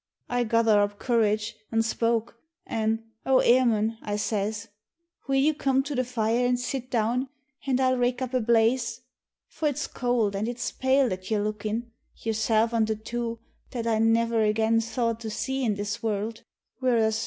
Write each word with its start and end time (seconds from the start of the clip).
I 0.29 0.45
gother 0.45 0.79
up 0.81 0.97
courage 0.97 1.55
an' 1.71 1.83
spoke, 1.83 2.39
an 2.65 3.03
"O 3.23 3.37
Emun" 3.37 3.99
I 4.01 4.15
says" 4.15 4.69
Will 5.27 5.35
you 5.35 5.53
come 5.53 5.83
to 5.83 5.93
the 5.93 6.03
fire 6.03 6.43
an' 6.43 6.57
sit 6.57 6.89
down, 6.89 7.29
an' 7.67 7.79
I'll 7.79 7.97
rake 7.97 8.19
up 8.19 8.33
a 8.33 8.41
blaze, 8.41 9.01
For 9.47 9.67
it's 9.67 9.85
could 9.85 10.35
an' 10.35 10.47
it's 10.47 10.71
pale 10.71 11.07
that 11.09 11.29
you're 11.29 11.43
lookin', 11.43 11.91
yourself 12.15 12.73
an' 12.73 12.85
the 12.85 12.95
two 12.95 13.37
That 13.69 13.85
I 13.85 13.99
niver 13.99 14.41
again 14.41 14.81
thought 14.81 15.19
to 15.19 15.29
see 15.29 15.63
in 15.63 15.75
this 15.75 16.01
world— 16.01 16.41
wirrasthru 16.81 17.19